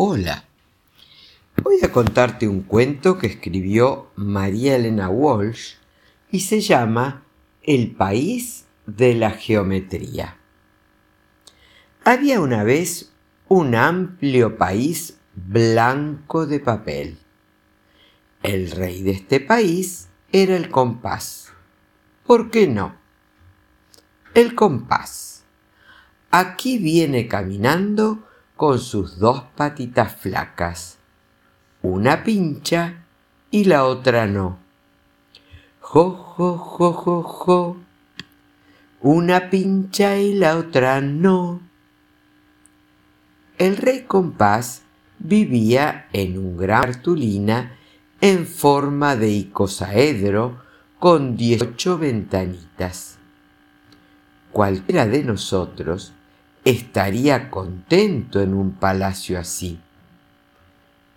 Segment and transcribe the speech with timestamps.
[0.00, 0.44] Hola.
[1.60, 5.74] Voy a contarte un cuento que escribió María Elena Walsh
[6.30, 7.24] y se llama
[7.64, 10.36] El país de la geometría.
[12.04, 13.12] Había una vez
[13.48, 17.18] un amplio país blanco de papel.
[18.44, 21.52] El rey de este país era el compás.
[22.24, 22.94] ¿Por qué no?
[24.32, 25.42] El compás.
[26.30, 28.27] Aquí viene caminando
[28.58, 30.98] con sus dos patitas flacas.
[31.80, 33.04] Una pincha
[33.52, 34.58] y la otra no.
[35.78, 37.76] Jo, jo, jo, jo, jo.
[39.00, 41.60] Una pincha y la otra no.
[43.58, 44.82] El rey compás
[45.20, 47.78] vivía en un gran cartulina
[48.20, 50.60] en forma de icosaedro
[50.98, 53.18] con dieciocho ventanitas.
[54.50, 56.12] Cualquiera de nosotros
[56.70, 59.80] estaría contento en un palacio así.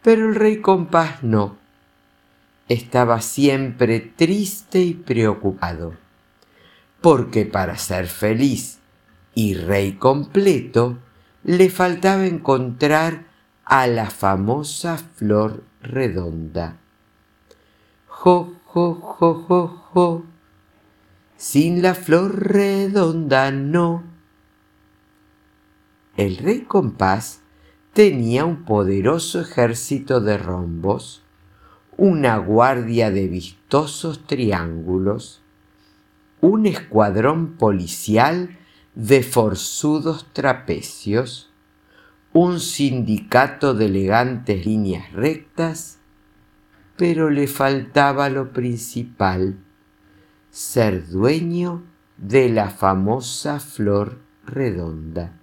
[0.00, 1.56] Pero el rey compás no.
[2.68, 5.94] Estaba siempre triste y preocupado,
[7.00, 8.78] porque para ser feliz
[9.34, 10.98] y rey completo
[11.42, 13.24] le faltaba encontrar
[13.64, 16.76] a la famosa flor redonda.
[18.06, 20.24] Jo, jo, jo, jo, jo.
[21.36, 24.11] Sin la flor redonda no
[26.16, 27.40] el rey compás
[27.94, 31.22] tenía un poderoso ejército de rombos,
[31.96, 35.42] una guardia de vistosos triángulos,
[36.40, 38.58] un escuadrón policial
[38.94, 41.50] de forzudos trapecios,
[42.34, 45.98] un sindicato de elegantes líneas rectas,
[46.96, 49.58] pero le faltaba lo principal,
[50.50, 51.82] ser dueño
[52.18, 55.41] de la famosa flor redonda.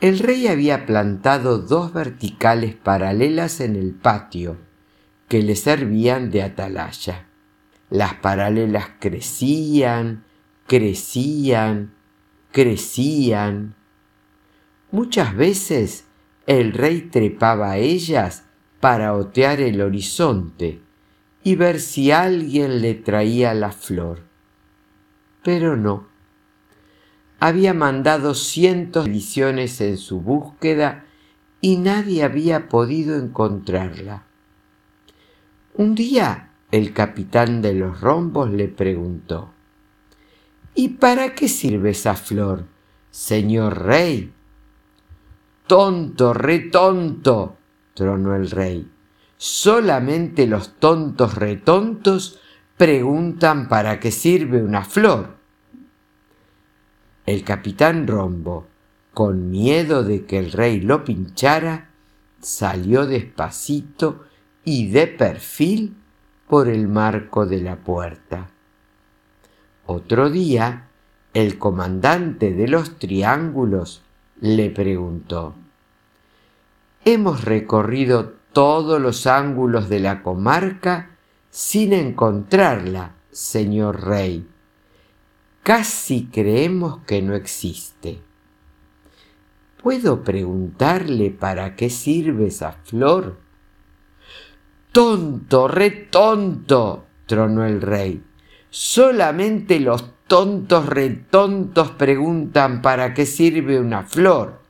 [0.00, 4.56] El rey había plantado dos verticales paralelas en el patio
[5.28, 7.26] que le servían de atalaya.
[7.90, 10.24] Las paralelas crecían,
[10.66, 11.92] crecían,
[12.50, 13.74] crecían.
[14.90, 16.06] Muchas veces
[16.46, 18.44] el rey trepaba a ellas
[18.80, 20.80] para otear el horizonte
[21.44, 24.22] y ver si alguien le traía la flor.
[25.42, 26.09] Pero no
[27.40, 31.06] había mandado cientos de visiones en su búsqueda
[31.62, 34.24] y nadie había podido encontrarla.
[35.74, 39.50] Un día el capitán de los rombos le preguntó,
[40.74, 42.66] ¿Y para qué sirve esa flor,
[43.10, 44.32] señor rey?
[45.66, 47.56] Tonto, retonto,
[47.94, 48.88] tronó el rey.
[49.36, 52.40] Solamente los tontos retontos
[52.76, 55.39] preguntan para qué sirve una flor.
[57.30, 58.66] El capitán Rombo,
[59.14, 61.90] con miedo de que el rey lo pinchara,
[62.40, 64.24] salió despacito
[64.64, 65.94] y de perfil
[66.48, 68.50] por el marco de la puerta.
[69.86, 70.88] Otro día,
[71.32, 74.02] el comandante de los triángulos
[74.40, 75.54] le preguntó,
[77.04, 81.10] Hemos recorrido todos los ángulos de la comarca
[81.50, 84.48] sin encontrarla, señor rey
[85.62, 88.20] casi creemos que no existe.
[89.82, 93.38] ¿Puedo preguntarle para qué sirve esa flor?
[94.92, 98.22] Tonto, re tonto, tronó el rey.
[98.68, 104.60] Solamente los tontos retontos preguntan para qué sirve una flor.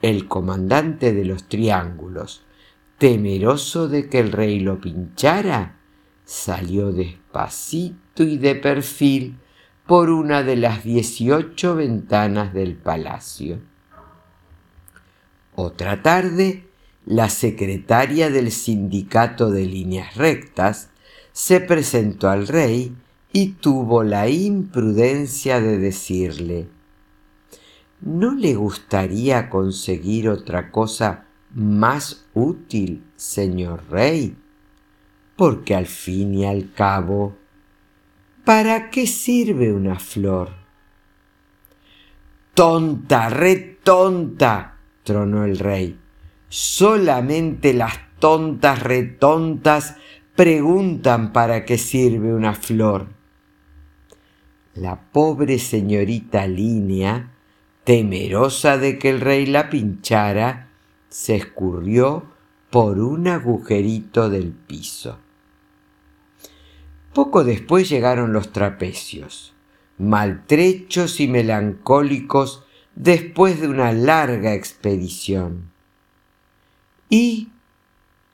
[0.00, 2.44] El comandante de los triángulos,
[2.98, 5.77] temeroso de que el rey lo pinchara,
[6.28, 9.38] salió despacito y de perfil
[9.86, 13.60] por una de las dieciocho ventanas del palacio.
[15.54, 16.66] Otra tarde,
[17.06, 20.90] la secretaria del sindicato de líneas rectas
[21.32, 22.94] se presentó al rey
[23.32, 26.68] y tuvo la imprudencia de decirle,
[28.02, 31.24] ¿no le gustaría conseguir otra cosa
[31.54, 34.36] más útil, señor rey?
[35.38, 37.36] Porque al fin y al cabo,
[38.44, 40.50] ¿para qué sirve una flor?
[42.54, 45.96] Tonta, re tonta, tronó el rey.
[46.48, 49.94] Solamente las tontas retontas
[50.34, 53.06] preguntan para qué sirve una flor.
[54.74, 57.30] La pobre señorita Línea,
[57.84, 60.70] temerosa de que el rey la pinchara,
[61.08, 62.26] se escurrió
[62.70, 65.20] por un agujerito del piso.
[67.14, 69.54] Poco después llegaron los trapecios.
[69.98, 72.64] Maltrechos y melancólicos
[72.94, 75.70] después de una larga expedición.
[77.08, 77.48] ¿Y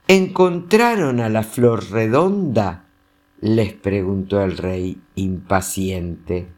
[0.09, 2.85] encontraron a la flor redonda?
[3.41, 6.49] les preguntó el rey impaciente.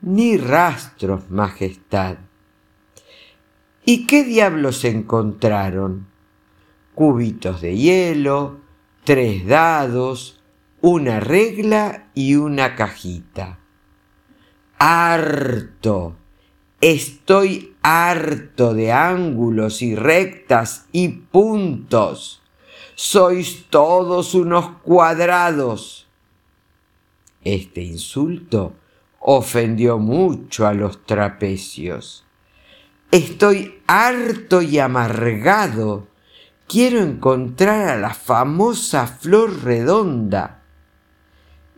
[0.00, 2.16] Ni rastros, Majestad.
[3.84, 6.06] ¿Y qué diablos encontraron?
[6.94, 8.60] Cubitos de hielo,
[9.04, 10.39] tres dados,
[10.82, 13.58] una regla y una cajita.
[14.78, 16.16] Harto,
[16.80, 22.42] estoy harto de ángulos y rectas y puntos.
[22.94, 26.08] Sois todos unos cuadrados.
[27.44, 28.74] Este insulto
[29.18, 32.24] ofendió mucho a los trapecios.
[33.10, 36.08] Estoy harto y amargado.
[36.66, 40.59] Quiero encontrar a la famosa flor redonda.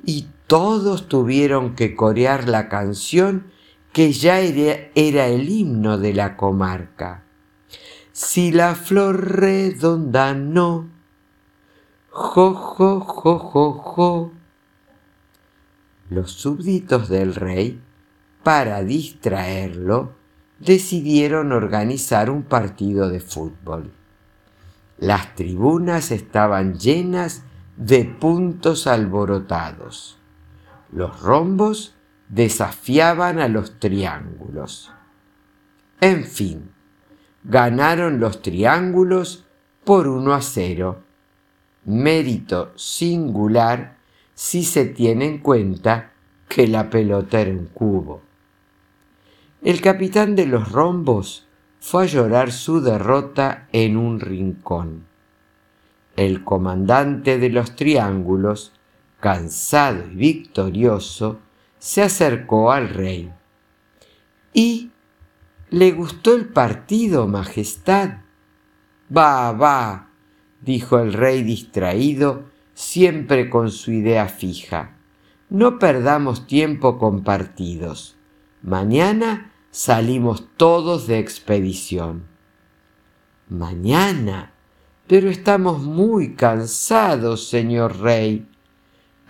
[0.04, 3.52] Y todos tuvieron que corear la canción
[3.92, 7.24] que ya era, el himno de la comarca.
[8.12, 10.88] Si la flor redonda no,
[12.08, 14.32] jo, jo, jo, jo, jo.
[16.10, 17.80] Los súbditos del rey,
[18.42, 20.12] para distraerlo,
[20.58, 23.92] decidieron organizar un partido de fútbol.
[24.98, 27.42] Las tribunas estaban llenas
[27.76, 30.18] de puntos alborotados.
[30.90, 31.94] Los rombos
[32.28, 34.92] desafiaban a los triángulos.
[36.00, 36.70] En fin,
[37.44, 39.46] ganaron los triángulos
[39.84, 41.02] por uno a cero.
[41.84, 43.96] Mérito singular
[44.34, 46.12] si se tiene en cuenta
[46.48, 48.22] que la pelota era un cubo.
[49.62, 51.46] El capitán de los rombos
[51.80, 55.06] fue a llorar su derrota en un rincón.
[56.22, 58.72] El comandante de los triángulos
[59.22, 61.38] cansado y victorioso,
[61.78, 63.32] se acercó al rey.
[64.52, 64.90] ¿Y
[65.70, 68.18] le gustó el partido, Majestad?
[69.16, 70.08] Va, va,
[70.60, 74.96] dijo el rey distraído, siempre con su idea fija.
[75.48, 78.16] No perdamos tiempo con partidos.
[78.60, 82.24] Mañana salimos todos de expedición.
[83.48, 84.52] Mañana.
[85.06, 88.48] Pero estamos muy cansados, señor rey.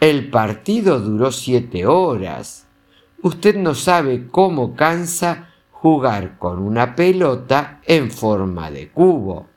[0.01, 2.67] El partido duró siete horas.
[3.23, 9.49] Usted no sabe cómo cansa jugar con una pelota en forma de cubo.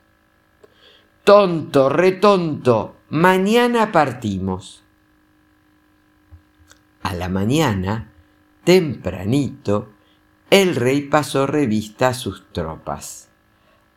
[1.24, 4.84] Tonto, retonto, mañana partimos.
[7.02, 8.12] A la mañana,
[8.64, 9.90] tempranito,
[10.50, 13.28] el rey pasó revista a sus tropas.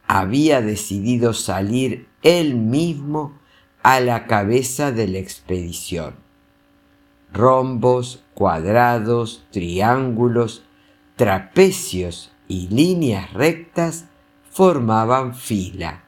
[0.08, 3.38] Había decidido salir él mismo
[3.84, 6.30] a la cabeza de la expedición
[7.34, 10.64] rombos, cuadrados, triángulos,
[11.16, 14.06] trapecios y líneas rectas
[14.52, 16.04] formaban fila,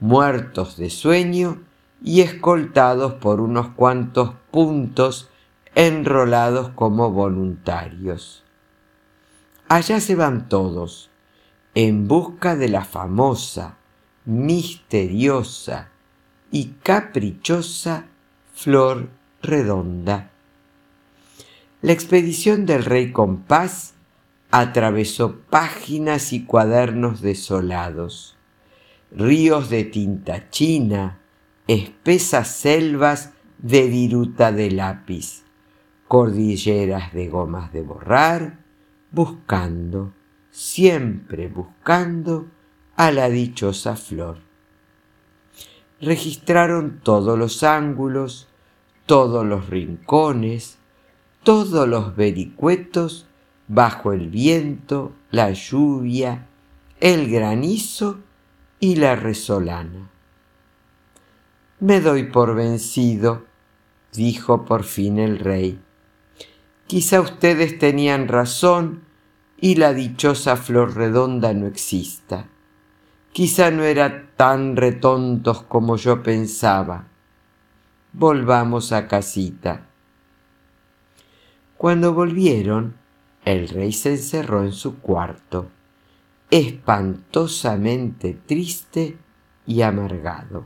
[0.00, 1.62] muertos de sueño
[2.02, 5.30] y escoltados por unos cuantos puntos
[5.74, 8.44] enrolados como voluntarios.
[9.68, 11.10] Allá se van todos,
[11.74, 13.75] en busca de la famosa,
[14.26, 15.88] misteriosa
[16.50, 18.06] y caprichosa
[18.52, 19.08] flor
[19.40, 20.30] redonda.
[21.80, 23.94] La expedición del rey Compás
[24.50, 28.36] atravesó páginas y cuadernos desolados,
[29.12, 31.20] ríos de tinta china,
[31.68, 35.44] espesas selvas de viruta de lápiz,
[36.08, 38.58] cordilleras de gomas de borrar,
[39.12, 40.12] buscando,
[40.50, 42.48] siempre buscando
[42.96, 44.38] a la dichosa flor.
[46.00, 48.48] Registraron todos los ángulos,
[49.06, 50.78] todos los rincones,
[51.42, 53.26] todos los vericuetos
[53.68, 56.48] bajo el viento, la lluvia,
[57.00, 58.18] el granizo
[58.80, 60.10] y la resolana.
[61.80, 63.44] Me doy por vencido,
[64.12, 65.78] dijo por fin el rey.
[66.86, 69.02] Quizá ustedes tenían razón
[69.60, 72.48] y la dichosa flor redonda no exista.
[73.36, 77.08] Quizá no era tan retontos como yo pensaba.
[78.14, 79.88] Volvamos a casita.
[81.76, 82.94] Cuando volvieron,
[83.44, 85.68] el rey se encerró en su cuarto,
[86.50, 89.18] espantosamente triste
[89.66, 90.64] y amargado.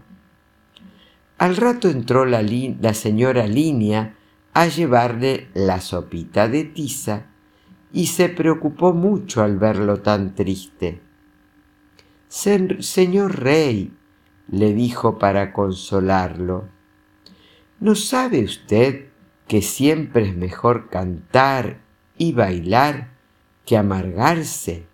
[1.38, 4.14] Al rato entró la, la señora Línea
[4.52, 7.26] a llevarle la sopita de tiza
[7.92, 11.09] y se preocupó mucho al verlo tan triste.
[12.30, 13.92] Señor rey,
[14.46, 16.68] le dijo para consolarlo,
[17.80, 19.08] ¿no sabe usted
[19.48, 21.80] que siempre es mejor cantar
[22.16, 23.08] y bailar
[23.66, 24.86] que amargarse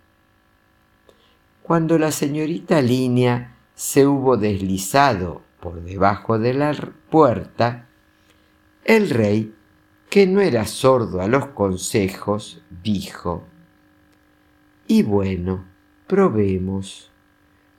[1.61, 6.73] Cuando la señorita Línea se hubo deslizado por debajo de la
[7.11, 7.87] puerta,
[8.83, 9.53] el rey,
[10.09, 13.45] que no era sordo a los consejos, dijo,
[14.87, 15.65] y bueno,
[16.07, 17.11] probemos.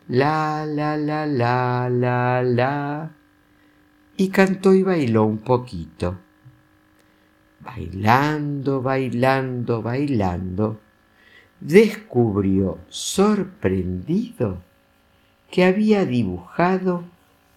[0.08, 3.10] La, la, la, la, la, la.
[4.16, 6.16] Y cantó y bailó un poquito.
[7.60, 10.80] Bailando, bailando, bailando,
[11.60, 14.62] descubrió sorprendido
[15.50, 17.04] que había dibujado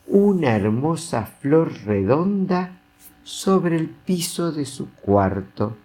[0.06, 2.82] una hermosa flor redonda
[3.24, 5.78] sobre el piso de su cuarto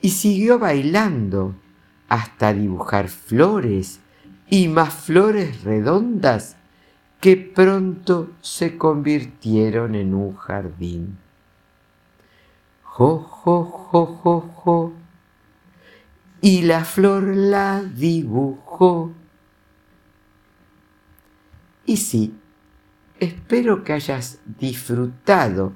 [0.00, 1.56] y siguió bailando
[2.08, 4.00] hasta dibujar flores
[4.50, 6.56] y más flores redondas
[7.20, 11.18] que pronto se convirtieron en un jardín.
[12.82, 14.92] Jo, jo, jo, jo, jo.
[16.40, 19.12] Y la flor la dibujó.
[21.84, 22.34] Y sí,
[23.18, 25.72] espero que hayas disfrutado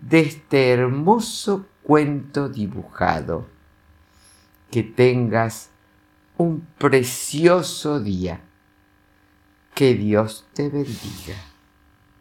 [0.00, 3.46] de este hermoso cuento dibujado.
[4.70, 5.70] Que tengas
[6.36, 8.40] un precioso día.
[9.74, 11.53] Que Dios te bendiga.